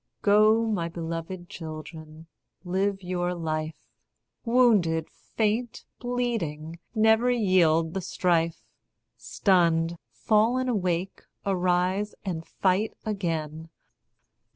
[0.23, 2.25] Go, my beloved children,
[2.63, 3.85] live your life.
[4.45, 8.63] Wounded, faint, bleeding, never yield the strife.
[9.15, 13.69] Stunned, fallen awake, arise, and fight again.